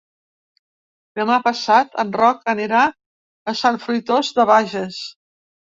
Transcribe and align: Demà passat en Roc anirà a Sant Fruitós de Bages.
Demà 1.19 1.37
passat 1.49 1.99
en 2.05 2.15
Roc 2.23 2.43
anirà 2.57 2.81
a 3.53 3.57
Sant 3.63 3.81
Fruitós 3.87 4.35
de 4.41 4.53
Bages. 4.55 5.03